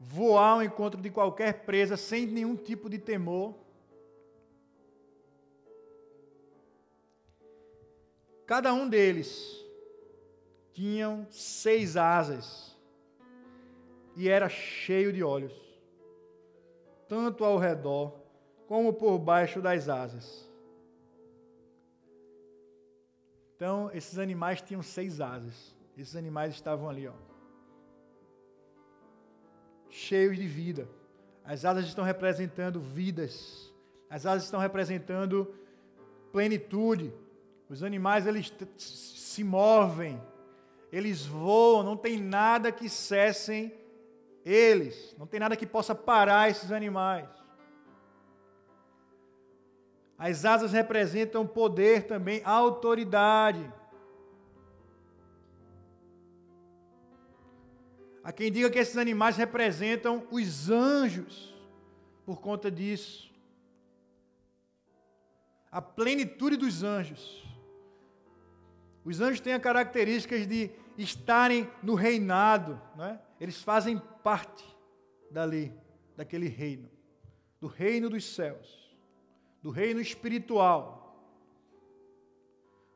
[0.00, 3.54] voar ao encontro de qualquer presa sem nenhum tipo de temor.
[8.46, 9.62] Cada um deles
[10.72, 12.74] tinham seis asas
[14.16, 15.52] e era cheio de olhos,
[17.06, 18.18] tanto ao redor
[18.66, 20.47] como por baixo das asas.
[23.58, 25.74] Então, esses animais tinham seis asas.
[25.96, 27.12] Esses animais estavam ali, ó,
[29.90, 30.88] cheios de vida.
[31.44, 33.74] As asas estão representando vidas.
[34.08, 35.52] As asas estão representando
[36.30, 37.12] plenitude.
[37.68, 40.22] Os animais eles se movem,
[40.92, 43.74] eles voam, não tem nada que cessem
[44.44, 47.28] eles, não tem nada que possa parar esses animais.
[50.18, 53.72] As asas representam poder também, autoridade.
[58.24, 61.54] Há quem diga que esses animais representam os anjos
[62.26, 63.32] por conta disso.
[65.70, 67.46] A plenitude dos anjos.
[69.04, 73.20] Os anjos têm a característica de estarem no reinado, né?
[73.40, 74.64] eles fazem parte
[75.30, 75.72] dali,
[76.16, 76.90] daquele reino,
[77.60, 78.87] do reino dos céus
[79.68, 81.14] do reino espiritual.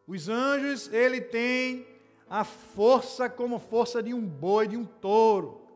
[0.07, 1.87] Os anjos, ele tem
[2.31, 5.69] a força como força de um boi, de um touro.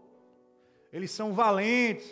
[0.91, 2.11] Eles são valentes.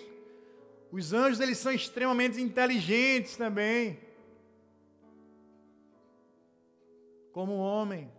[0.93, 3.99] Os anjos, eles são extremamente inteligentes também.
[7.33, 8.13] Como um homem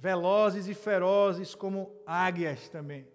[0.00, 3.06] velozes e ferozes como águias também.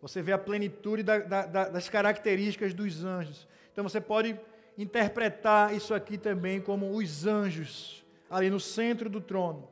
[0.00, 3.46] Você vê a plenitude da, da, das características dos anjos.
[3.70, 4.40] Então você pode
[4.82, 8.04] interpretar isso aqui também como os anjos.
[8.28, 9.68] Ali no centro do trono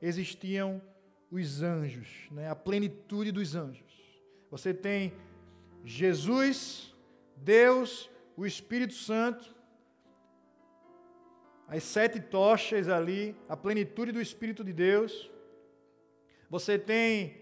[0.00, 0.82] existiam
[1.30, 2.50] os anjos, né?
[2.50, 3.92] a plenitude dos anjos.
[4.50, 5.12] Você tem
[5.84, 6.94] Jesus,
[7.36, 9.54] Deus, o Espírito Santo,
[11.68, 15.30] as sete tochas ali, a plenitude do Espírito de Deus.
[16.50, 17.40] Você tem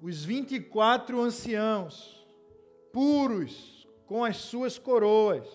[0.00, 2.26] os 24 anciãos,
[2.92, 3.81] puros,
[4.12, 5.48] com as suas coroas.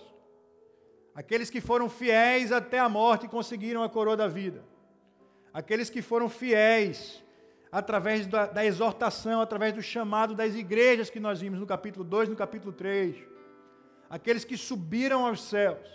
[1.14, 4.66] Aqueles que foram fiéis até a morte conseguiram a coroa da vida.
[5.54, 7.24] Aqueles que foram fiéis
[7.72, 12.30] através da, da, exortação, através do chamado das igrejas que nós vimos no capítulo 2,
[12.30, 13.16] no capítulo 3.
[14.10, 15.88] Aqueles que subiram aos céus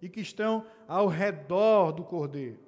[0.00, 2.60] e que estão ao redor do Cordeiro.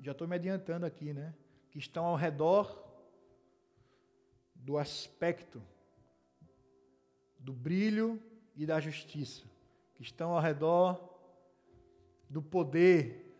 [0.00, 1.32] já estou me adiantando aqui, né?
[1.70, 2.84] Que estão ao redor
[4.56, 5.62] do aspecto
[7.44, 8.18] do brilho
[8.56, 9.44] e da justiça,
[9.94, 11.14] que estão ao redor
[12.28, 13.30] do poder,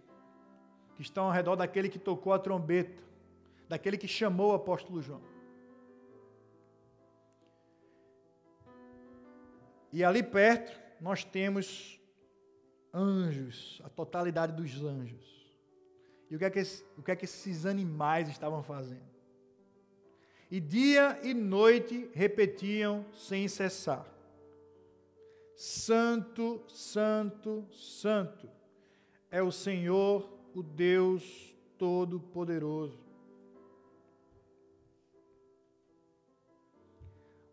[0.95, 3.03] que estão ao redor daquele que tocou a trombeta,
[3.67, 5.23] daquele que chamou o apóstolo João.
[9.91, 11.99] E ali perto nós temos
[12.93, 15.25] anjos, a totalidade dos anjos.
[16.31, 16.63] E o que, é que,
[16.99, 19.14] o que é que esses animais estavam fazendo?
[20.55, 24.07] E dia e noite repetiam sem cessar:
[25.57, 28.49] Santo, Santo, Santo
[29.33, 33.01] é o Senhor, o Deus Todo-Poderoso.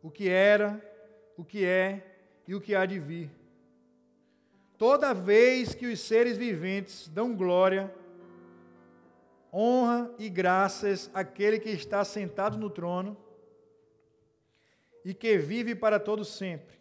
[0.03, 0.79] O que era,
[1.35, 3.31] o que é e o que há de vir.
[4.77, 7.91] Toda vez que os seres viventes dão glória
[9.53, 13.17] honra e graças àquele que está sentado no trono
[15.03, 16.77] e que vive para todo sempre.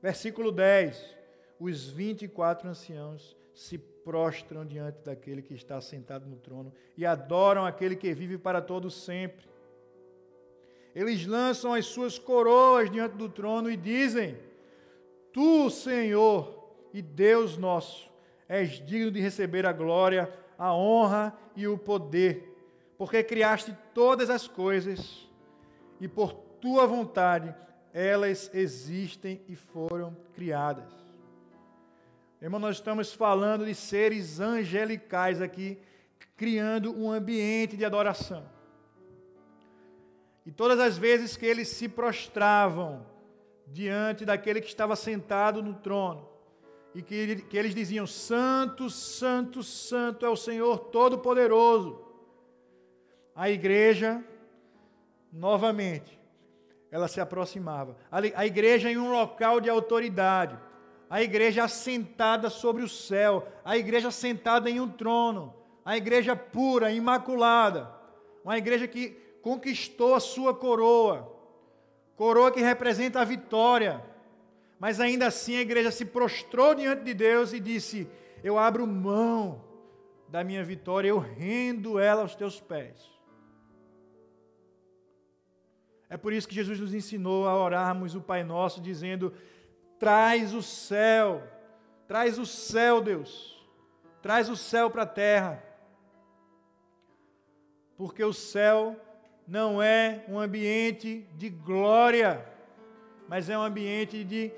[0.00, 1.16] Versículo 10.
[1.58, 7.96] Os 24 anciãos se prostram diante daquele que está sentado no trono e adoram aquele
[7.96, 9.46] que vive para todo sempre.
[10.94, 14.38] Eles lançam as suas coroas diante do trono e dizem:
[15.32, 18.10] Tu, Senhor e Deus nosso,
[18.48, 22.54] és digno de receber a glória, a honra e o poder,
[22.96, 25.28] porque criaste todas as coisas
[26.00, 27.54] e por tua vontade
[27.92, 30.92] elas existem e foram criadas.
[32.40, 35.78] Irmão, nós estamos falando de seres angelicais aqui,
[36.36, 38.44] criando um ambiente de adoração.
[40.44, 43.06] E todas as vezes que eles se prostravam
[43.66, 46.28] diante daquele que estava sentado no trono,
[46.96, 52.00] e que, que eles diziam: Santo, Santo, Santo é o Senhor Todo-Poderoso.
[53.34, 54.24] A igreja,
[55.30, 56.18] novamente,
[56.90, 57.98] ela se aproximava.
[58.10, 60.58] A igreja em um local de autoridade.
[61.10, 63.46] A igreja assentada sobre o céu.
[63.62, 65.54] A igreja sentada em um trono.
[65.84, 67.92] A igreja pura, imaculada.
[68.42, 69.10] Uma igreja que
[69.42, 71.30] conquistou a sua coroa.
[72.16, 74.02] Coroa que representa a vitória
[74.78, 78.08] mas ainda assim a igreja se prostrou diante de Deus e disse:
[78.44, 79.64] Eu abro mão
[80.28, 83.10] da minha vitória, eu rendo ela aos teus pés.
[86.08, 89.32] É por isso que Jesus nos ensinou a orarmos o Pai Nosso, dizendo:
[89.98, 91.42] Traz o céu,
[92.06, 93.66] traz o céu, Deus,
[94.20, 95.62] traz o céu para a terra.
[97.96, 98.94] Porque o céu
[99.48, 102.46] não é um ambiente de glória,
[103.28, 104.52] mas é um ambiente de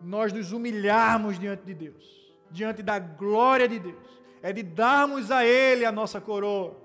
[0.00, 5.44] nós nos humilharmos diante de Deus, diante da glória de Deus, é de darmos a
[5.44, 6.76] Ele a nossa coroa,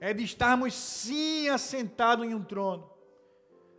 [0.00, 2.90] é de estarmos sim assentados em um trono,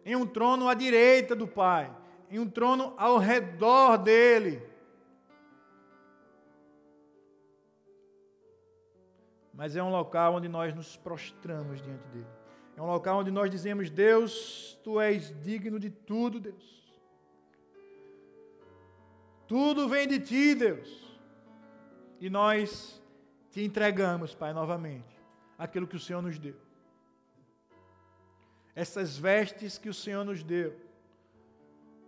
[0.05, 1.91] em um trono à direita do Pai,
[2.29, 4.69] em um trono ao redor dele.
[9.59, 12.38] mas é um local onde nós nos prostramos diante dele.
[12.79, 16.81] É um local onde nós dizemos: Deus, tu és digno de tudo, Deus.
[19.45, 21.19] Tudo vem de ti, Deus.
[22.21, 23.03] E nós
[23.51, 25.19] te entregamos, Pai, novamente,
[25.57, 26.55] aquilo que o Senhor nos deu.
[28.73, 30.73] Essas vestes que o Senhor nos deu,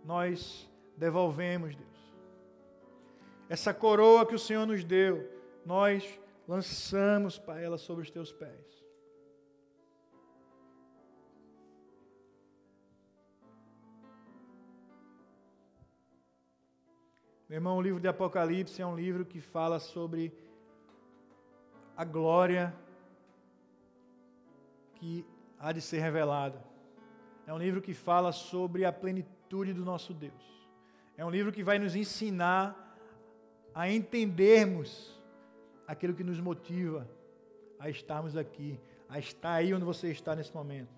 [0.02, 0.66] nós
[0.96, 2.14] devolvemos, Deus.
[3.46, 5.30] Essa coroa que o Senhor nos deu,
[5.66, 6.18] nós
[6.48, 8.81] lançamos, Pai, ela sobre os teus pés.
[17.52, 20.32] Meu irmão, o livro de Apocalipse é um livro que fala sobre
[21.94, 22.74] a glória
[24.94, 25.22] que
[25.58, 26.64] há de ser revelada.
[27.46, 30.42] É um livro que fala sobre a plenitude do nosso Deus.
[31.14, 32.96] É um livro que vai nos ensinar
[33.74, 35.20] a entendermos
[35.86, 37.06] aquilo que nos motiva
[37.78, 38.80] a estarmos aqui,
[39.10, 40.94] a estar aí onde você está nesse momento.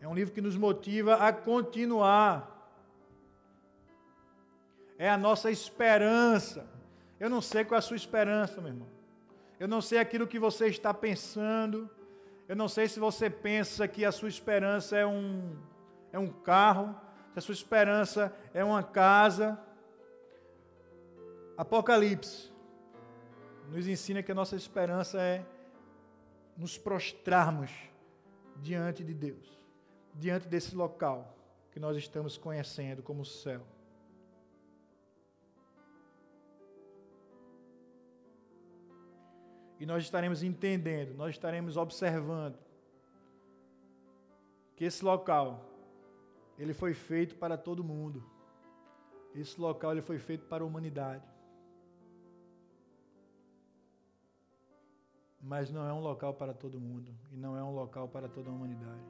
[0.00, 2.51] É um livro que nos motiva a continuar.
[4.98, 6.66] É a nossa esperança.
[7.18, 8.88] Eu não sei qual é a sua esperança, meu irmão.
[9.58, 11.88] Eu não sei aquilo que você está pensando.
[12.48, 15.56] Eu não sei se você pensa que a sua esperança é um,
[16.12, 16.94] é um carro,
[17.32, 19.58] se a sua esperança é uma casa.
[21.56, 22.50] Apocalipse
[23.70, 25.44] nos ensina que a nossa esperança é
[26.56, 27.70] nos prostrarmos
[28.56, 29.58] diante de Deus,
[30.14, 31.36] diante desse local
[31.70, 33.62] que nós estamos conhecendo como o céu.
[39.82, 42.56] E nós estaremos entendendo, nós estaremos observando
[44.76, 45.60] que esse local
[46.56, 48.22] ele foi feito para todo mundo.
[49.34, 51.24] Esse local ele foi feito para a humanidade.
[55.44, 58.48] mas não é um local para todo mundo e não é um local para toda
[58.48, 59.02] a humanidade.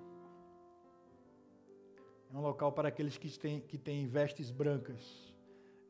[2.32, 5.34] É um local para aqueles que têm, que têm vestes brancas.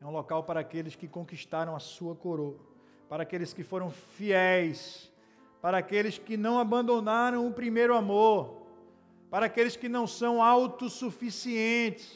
[0.01, 2.72] É um local para aqueles que conquistaram a sua coroa,
[3.13, 5.13] para aqueles que foram fiéis,
[5.61, 8.65] para aqueles que não abandonaram o primeiro amor,
[9.29, 12.11] para aqueles que não são autossuficientes,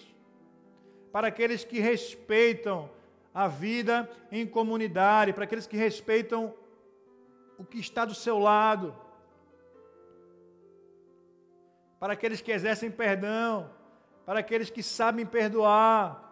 [1.11, 2.89] para aqueles que respeitam
[3.31, 6.51] a vida em comunidade, para aqueles que respeitam
[7.59, 8.95] o que está do seu lado.
[11.99, 13.69] Para aqueles que exercem perdão,
[14.25, 16.26] para aqueles que sabem perdoar.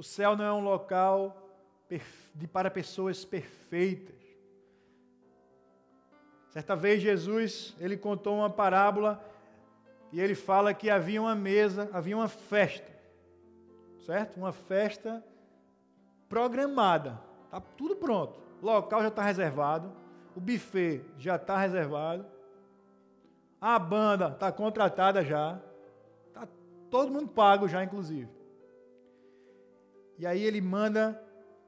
[0.00, 1.36] O céu não é um local
[2.34, 4.16] de, para pessoas perfeitas.
[6.48, 9.22] Certa vez Jesus, ele contou uma parábola
[10.10, 12.90] e ele fala que havia uma mesa, havia uma festa.
[14.06, 14.38] Certo?
[14.38, 15.22] Uma festa
[16.30, 17.20] programada.
[17.44, 18.40] Está tudo pronto.
[18.62, 19.92] O local já está reservado.
[20.34, 22.24] O buffet já está reservado.
[23.60, 25.60] A banda está contratada já.
[26.28, 26.48] Está
[26.90, 28.39] todo mundo pago já, inclusive.
[30.20, 31.18] E aí ele manda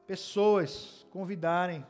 [0.07, 1.85] pessoas convidarem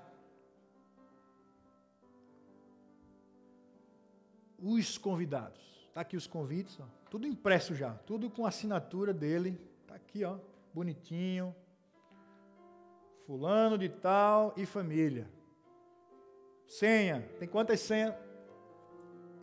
[4.60, 5.60] os convidados.
[5.88, 6.84] Está aqui os convites, ó.
[7.10, 9.60] tudo impresso já, tudo com assinatura dele.
[9.82, 10.38] Está aqui, ó,
[10.72, 11.52] bonitinho
[13.26, 15.28] fulano de tal e família.
[16.68, 18.14] Senha, tem quantas senhas?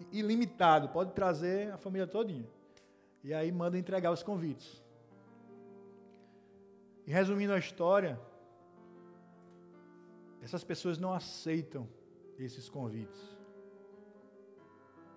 [0.10, 2.48] Ilimitado, pode trazer a família todinha.
[3.26, 4.82] E aí manda entregar os convites.
[7.10, 8.22] E resumindo a história,
[10.44, 11.90] essas pessoas não aceitam
[12.38, 13.20] esses convites.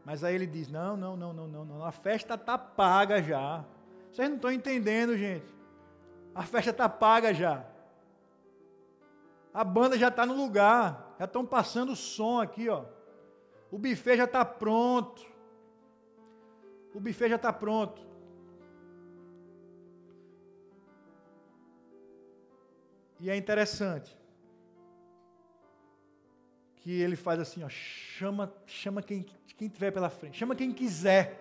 [0.03, 1.85] Mas aí ele diz: não, não, não, não, não, não.
[1.85, 3.63] A festa está paga já.
[4.11, 5.55] Vocês não estão entendendo, gente.
[6.35, 7.63] A festa está paga já.
[9.53, 12.87] A banda já está no lugar, já estão passando o som aqui, ó.
[13.71, 15.31] O buffet já está pronto.
[16.95, 18.12] O buffet já está pronto.
[23.23, 24.19] E é interessante
[26.75, 29.25] que ele faz assim, ó, chama, chama quem
[29.57, 31.39] quem tiver pela frente, chama quem quiser.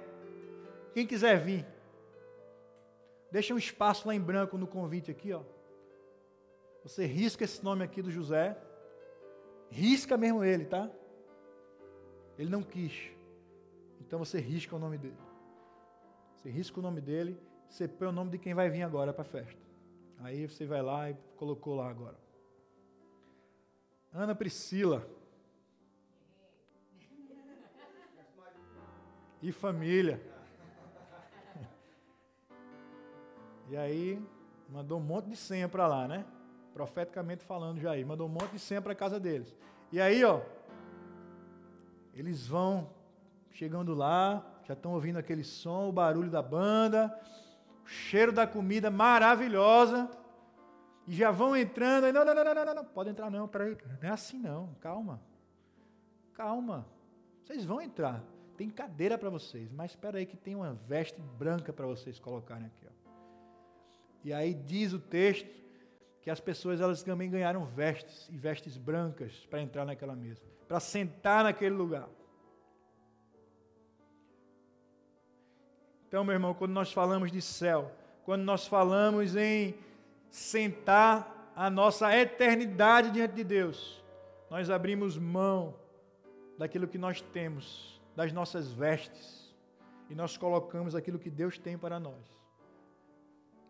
[0.93, 1.65] Quem quiser vir.
[3.31, 5.41] Deixa um espaço lá em branco no convite aqui, ó.
[6.83, 8.55] Você risca esse nome aqui do José.
[9.71, 10.87] Risca mesmo ele, tá?
[12.37, 13.09] Ele não quis.
[13.99, 15.17] Então você risca o nome dele.
[16.35, 19.23] Você risca o nome dele, você põe o nome de quem vai vir agora para
[19.23, 19.70] a festa.
[20.21, 22.17] Aí você vai lá e colocou lá agora.
[24.13, 25.07] Ana Priscila.
[29.41, 30.21] E família.
[33.69, 34.21] E aí,
[34.69, 36.25] mandou um monte de senha para lá, né?
[36.73, 39.55] profeticamente falando já aí, mandou um monte de senha para casa deles.
[39.91, 40.41] E aí, ó,
[42.13, 42.89] eles vão
[43.51, 47.13] chegando lá, já estão ouvindo aquele som, o barulho da banda,
[47.83, 50.09] o cheiro da comida maravilhosa,
[51.07, 53.77] e já vão entrando, aí, não, não, não, não, não, não, pode entrar não, peraí,
[54.01, 55.21] não é assim não, calma,
[56.33, 56.85] calma,
[57.43, 58.23] vocês vão entrar,
[58.55, 62.67] tem cadeira para vocês, mas espera aí que tem uma veste branca para vocês colocarem
[62.67, 63.01] aqui, ó.
[64.23, 65.49] E aí diz o texto
[66.21, 70.79] que as pessoas elas também ganharam vestes e vestes brancas para entrar naquela mesa, para
[70.79, 72.07] sentar naquele lugar.
[76.11, 77.89] Então, meu irmão, quando nós falamos de céu,
[78.25, 79.73] quando nós falamos em
[80.29, 84.03] sentar a nossa eternidade diante de Deus,
[84.49, 85.73] nós abrimos mão
[86.57, 89.55] daquilo que nós temos, das nossas vestes,
[90.09, 92.21] e nós colocamos aquilo que Deus tem para nós,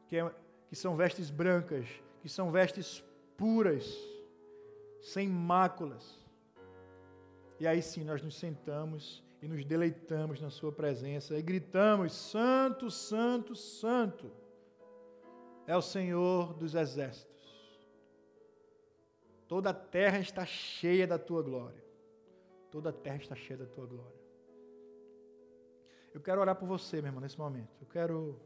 [0.07, 0.31] que, é,
[0.67, 1.87] que são vestes brancas,
[2.23, 3.03] que são vestes
[3.37, 3.95] puras,
[4.99, 6.19] sem máculas.
[7.59, 12.91] E aí sim nós nos sentamos e nos deleitamos na Sua presença e gritamos: Santo,
[12.91, 14.31] Santo, Santo
[15.65, 17.31] é o Senhor dos exércitos.
[19.47, 21.83] Toda a terra está cheia da Tua glória.
[22.69, 24.21] Toda a terra está cheia da Tua glória.
[26.13, 27.69] Eu quero orar por você, meu irmão, nesse momento.
[27.81, 28.39] Eu quero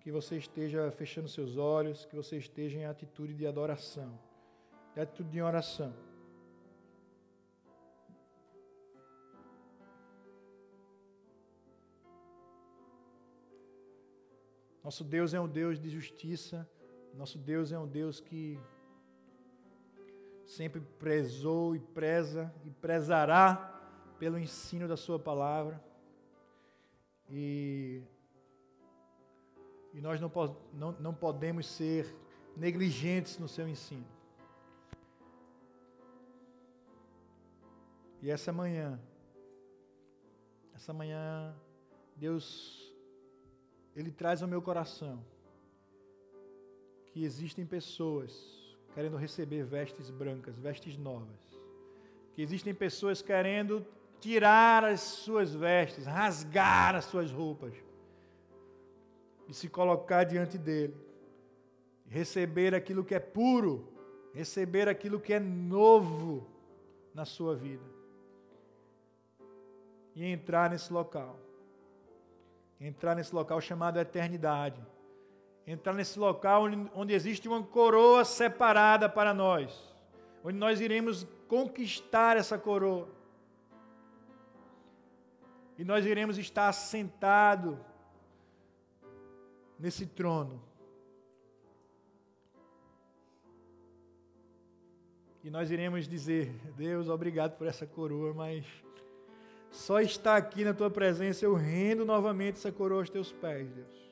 [0.00, 4.18] que você esteja fechando seus olhos, que você esteja em atitude de adoração,
[4.96, 5.94] em atitude de oração.
[14.90, 16.68] Nosso Deus é um Deus de justiça,
[17.14, 18.58] nosso Deus é um Deus que
[20.44, 23.80] sempre prezou e preza e prezará
[24.18, 25.80] pelo ensino da Sua palavra.
[27.28, 28.02] E,
[29.94, 30.28] e nós não,
[30.74, 32.12] não, não podemos ser
[32.56, 34.08] negligentes no seu ensino.
[38.20, 39.00] E essa manhã,
[40.74, 41.54] essa manhã,
[42.16, 42.89] Deus
[43.94, 45.22] ele traz ao meu coração
[47.12, 48.60] que existem pessoas
[48.94, 51.58] querendo receber vestes brancas, vestes novas.
[52.32, 53.84] Que existem pessoas querendo
[54.20, 57.74] tirar as suas vestes, rasgar as suas roupas
[59.48, 60.96] e se colocar diante dele.
[62.06, 63.88] Receber aquilo que é puro,
[64.32, 66.46] receber aquilo que é novo
[67.14, 67.84] na sua vida.
[70.14, 71.38] E entrar nesse local
[72.80, 74.80] entrar nesse local chamado eternidade,
[75.66, 79.94] entrar nesse local onde, onde existe uma coroa separada para nós,
[80.42, 83.08] onde nós iremos conquistar essa coroa.
[85.76, 87.78] E nós iremos estar sentado
[89.78, 90.62] nesse trono.
[95.42, 98.66] E nós iremos dizer: Deus, obrigado por essa coroa, mas
[99.70, 104.10] só estar aqui na tua presença, eu rendo novamente essa coroa aos teus pés, Deus.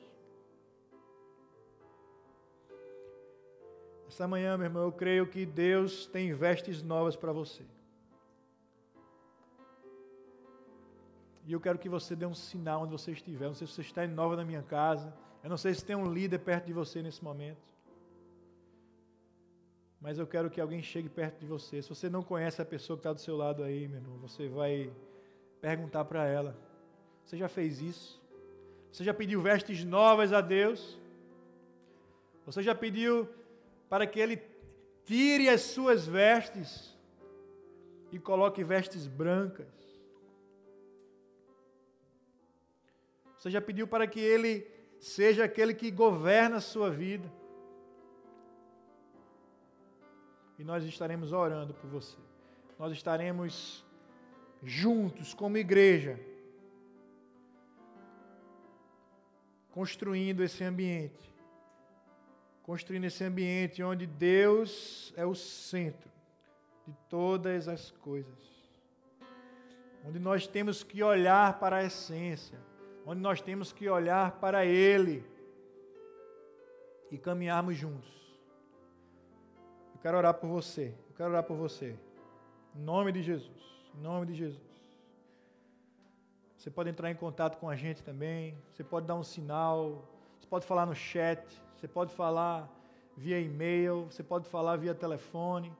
[4.07, 7.63] Essa manhã, meu irmão, eu creio que Deus tem vestes novas para você.
[11.45, 13.47] E eu quero que você dê um sinal onde você estiver.
[13.47, 15.13] Não sei se você está em nova na minha casa.
[15.43, 17.73] Eu não sei se tem um líder perto de você nesse momento.
[20.01, 21.81] Mas eu quero que alguém chegue perto de você.
[21.81, 24.47] Se você não conhece a pessoa que está do seu lado aí, meu irmão, você
[24.47, 24.91] vai
[25.61, 26.55] perguntar para ela:
[27.25, 28.19] Você já fez isso?
[28.91, 30.99] Você já pediu vestes novas a Deus?
[32.45, 33.29] Você já pediu
[33.87, 34.41] para que Ele
[35.05, 36.97] tire as suas vestes
[38.11, 39.67] e coloque vestes brancas?
[43.37, 44.67] Você já pediu para que Ele
[44.99, 47.31] seja aquele que governa a sua vida?
[50.57, 52.17] E nós estaremos orando por você.
[52.77, 53.85] Nós estaremos
[54.63, 56.19] juntos como igreja,
[59.71, 61.29] construindo esse ambiente.
[62.63, 66.09] Construindo esse ambiente onde Deus é o centro
[66.85, 68.37] de todas as coisas.
[70.05, 72.59] Onde nós temos que olhar para a essência,
[73.05, 75.23] onde nós temos que olhar para Ele
[77.11, 78.11] e caminharmos juntos.
[79.95, 81.97] Eu quero orar por você, eu quero orar por você,
[82.75, 83.78] em nome de Jesus.
[83.95, 84.61] Em nome de Jesus.
[86.57, 88.57] Você pode entrar em contato com a gente também.
[88.73, 90.03] Você pode dar um sinal.
[90.39, 91.41] Você pode falar no chat.
[91.75, 92.69] Você pode falar
[93.15, 94.05] via e-mail.
[94.05, 95.71] Você pode falar via telefone.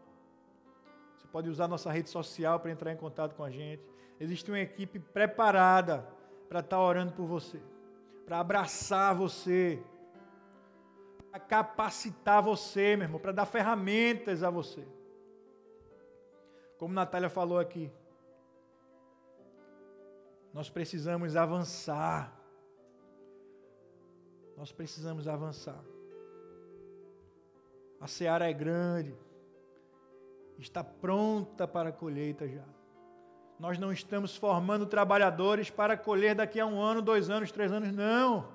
[1.17, 3.83] Você pode usar nossa rede social para entrar em contato com a gente.
[4.19, 6.05] Existe uma equipe preparada
[6.49, 7.61] para estar orando por você,
[8.25, 9.81] para abraçar você,
[11.29, 14.85] para capacitar você, meu irmão, para dar ferramentas a você.
[16.77, 17.91] Como Natália falou aqui,
[20.53, 22.35] nós precisamos avançar.
[24.57, 25.83] Nós precisamos avançar.
[27.99, 29.15] A seara é grande,
[30.57, 32.65] está pronta para a colheita já.
[33.59, 37.91] Nós não estamos formando trabalhadores para colher daqui a um ano, dois anos, três anos,
[37.93, 38.49] não.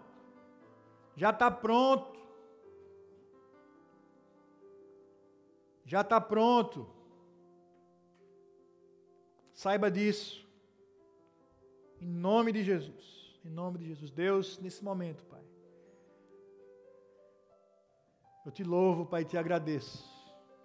[1.14, 2.18] Já está pronto.
[5.84, 6.88] Já está pronto.
[9.52, 10.43] Saiba disso.
[12.04, 13.40] Em nome de Jesus.
[13.42, 14.10] Em nome de Jesus.
[14.10, 15.40] Deus, nesse momento, Pai.
[18.44, 20.04] Eu te louvo, Pai, e te agradeço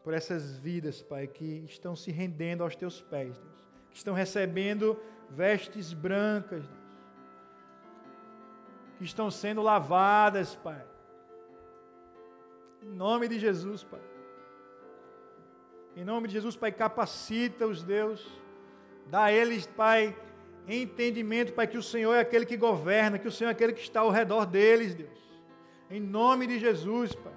[0.04, 3.70] por essas vidas, Pai, que estão se rendendo aos teus pés, Deus.
[3.90, 6.80] Que estão recebendo vestes brancas, Deus.
[8.98, 10.86] Que estão sendo lavadas, Pai.
[12.84, 14.02] Em nome de Jesus, Pai.
[15.96, 18.28] Em nome de Jesus, Pai, capacita-os, Deus.
[19.08, 20.14] Dá a eles, Pai,
[20.70, 23.82] entendimento, Pai, que o Senhor é aquele que governa, que o Senhor é aquele que
[23.82, 25.20] está ao redor deles, Deus.
[25.90, 27.34] Em nome de Jesus, Pai.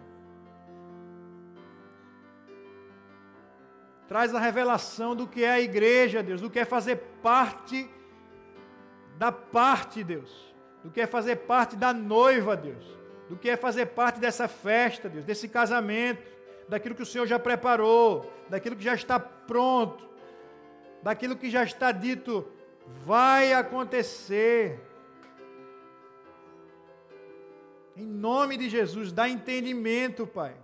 [4.06, 7.88] Traz a revelação do que é a igreja, Deus, do que é fazer parte
[9.16, 10.54] da parte, Deus,
[10.84, 12.84] do que é fazer parte da noiva, Deus,
[13.28, 16.22] do que é fazer parte dessa festa, Deus, desse casamento,
[16.68, 20.06] daquilo que o Senhor já preparou, daquilo que já está pronto,
[21.02, 22.46] daquilo que já está dito
[23.04, 24.80] vai acontecer.
[27.96, 30.54] Em nome de Jesus, dá entendimento, Pai.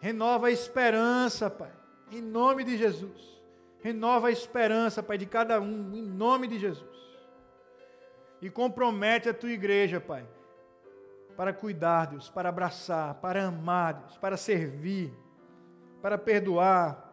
[0.00, 1.72] Renova a esperança, Pai.
[2.10, 3.34] Em nome de Jesus.
[3.82, 6.94] Renova a esperança, Pai, de cada um, em nome de Jesus.
[8.40, 10.26] E compromete a tua igreja, Pai,
[11.36, 15.12] para cuidar, Deus, para abraçar, para amar, Deus, para servir,
[16.00, 17.03] para perdoar,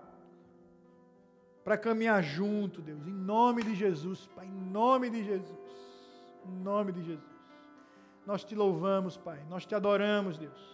[1.63, 5.59] para caminhar junto, Deus, em nome de Jesus, Pai, em nome de Jesus,
[6.45, 7.31] em nome de Jesus.
[8.25, 10.71] Nós te louvamos, Pai, nós te adoramos, Deus.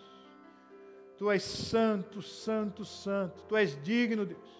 [1.18, 4.58] Tu és santo, santo, santo, tu és digno, Deus.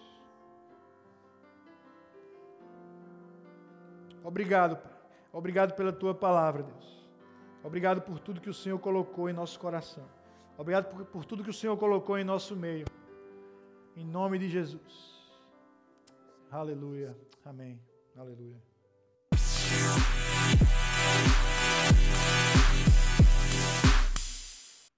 [4.22, 4.92] Obrigado, Pai.
[5.32, 7.06] Obrigado pela tua palavra, Deus.
[7.62, 10.04] Obrigado por tudo que o Senhor colocou em nosso coração.
[10.56, 12.86] Obrigado por, por tudo que o Senhor colocou em nosso meio.
[13.96, 15.17] Em nome de Jesus.
[16.50, 17.14] Aleluia.
[17.44, 17.80] Amém.
[18.16, 18.56] Aleluia.